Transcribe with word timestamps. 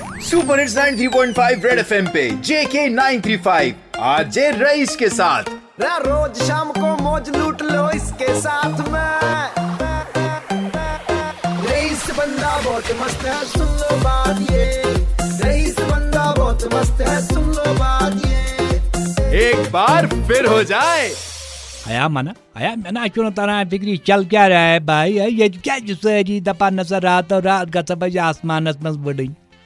Super 0.00 0.60
hits 0.60 0.76
93.5 0.76 1.64
red 1.64 1.78
FM 1.78 2.06
पे 2.06 2.30
जेके 2.30 2.88
935 2.88 3.72
आज 3.98 4.38
rice 4.38 4.96
के 4.96 5.08
साथ। 5.08 5.44
रे 5.80 5.96
रोज 6.00 6.42
शाम 6.42 6.70
को 6.70 6.96
मौज 7.02 7.28
लूट 7.36 7.62
लो 7.62 7.90
इसके 7.90 8.34
साथ 8.40 8.88
में। 8.88 9.10
रईस 11.66 12.10
बंदा 12.10 12.60
बहुत 12.60 12.90
मस्त 13.02 13.24
है 13.24 13.44
सुन 13.44 13.66
लो 13.66 13.96
बात 13.96 14.50
ये। 14.52 14.66
रईस 15.44 15.80
बंदा 15.80 16.32
बहुत 16.38 16.74
मस्त 16.74 17.00
है 17.00 17.20
सुन 17.26 17.48
लो 17.48 17.74
बात 17.74 18.26
ये। 18.26 19.42
एक 19.42 19.70
बार 19.72 20.06
फिर 20.06 20.46
हो 20.46 20.62
जाए। 20.64 21.10
आया 21.88 22.08
मना 22.08 22.34
आया 22.56 22.74
मैंने 22.76 23.08
क्यों 23.08 23.30
तरह 23.32 23.64
फिक्री 23.64 23.96
चल 24.06 24.24
क्या 24.24 24.46
रहा 24.46 24.60
है 24.60 24.80
भाई? 24.86 25.12
ये 25.12 25.48
क्या 25.48 25.78
सारी 25.94 26.40
दपा 26.40 26.70
नज़र 26.70 27.02
रात 27.02 27.32
और 27.32 27.42
रात 27.42 27.68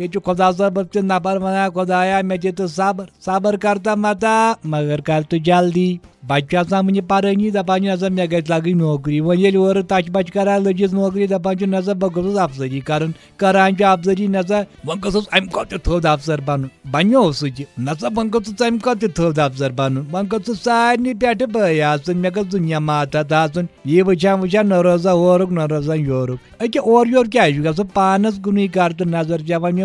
ये 0.00 0.20
खुदा 0.20 0.50
सब 0.52 0.78
नफर 0.96 1.38
वना 1.38 1.68
खुदाया 1.70 2.20
मे 2.24 2.38
दित 2.38 2.62
सब्र 2.70 3.06
सब्र 3.22 3.56
करता 3.58 3.96
मता, 3.98 4.36
मगर 4.66 5.00
कर 5.00 5.22
तो 5.22 5.38
जल्दी। 5.40 6.00
बच्चा 6.24 6.60
वन 6.72 7.00
पानी 7.10 7.50
दपान 7.50 7.84
नसा 7.84 8.08
मे 8.08 8.26
ग 8.28 8.42
लगन 8.50 8.76
नौकरी 8.78 9.20
वन 9.20 9.38
ये 9.38 9.50
और 9.58 9.80
तच 9.90 10.08
बच 10.10 10.30
कर 10.30 10.48
लजिस 10.60 10.92
नौकरी 10.92 11.26
दपान 11.26 11.64
नसा 11.70 11.94
बह 11.94 12.08
गोस 12.14 12.36
अफसरी 12.38 12.80
कर 12.82 13.06
करान 13.40 13.76
अफसरी 13.86 14.26
नसा 14.28 14.60
वन 14.86 15.00
गोस 15.00 15.26
अम 15.28 15.46
थोद 15.86 16.06
अफसर 16.06 16.40
बन। 16.40 16.68
बनो 16.92 17.22
सह 17.32 18.08
वन 18.10 18.28
गोस 18.30 18.62
अम 18.62 18.78
कत 18.78 19.04
थोद 19.18 19.38
अफसर 19.40 19.72
बन। 19.72 19.98
वन 20.12 20.26
गोस 20.28 20.50
सारे 20.60 21.14
पे 21.16 21.46
बय 21.48 21.82
मे 22.16 22.30
गो 22.30 22.44
दुनिया 22.46 22.80
मातहत 22.82 23.32
आसन 23.34 23.68
ये 23.86 24.02
वचान 24.02 24.40
वचान 24.40 24.72
न 24.72 24.80
रोजा 24.82 25.12
ओरुक 25.24 25.52
न 25.52 25.66
रोजा 25.70 25.94
योरुक 25.94 26.62
अके 26.62 26.78
और 26.90 27.28
क्या 27.28 27.72
पानस 27.94 28.38
गुन 28.40 28.66
कर 28.70 28.92
तो 28.92 29.04
नज़र 29.06 29.40
जवान 29.44 29.84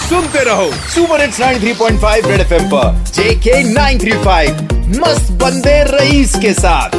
सुनते 0.08 0.44
रहो 0.44 0.70
सुपर 0.94 1.20
हिट्स 1.20 1.41
93.5 1.41 2.26
रेड 2.26 2.41
एफएम 2.41 2.68
पर, 2.70 3.04
जेके 3.06 3.62
935 3.72 5.00
मस्त 5.00 5.32
बंदे 5.32 5.82
रईस 5.84 6.34
के 6.34 6.53
साथ। 6.54 6.91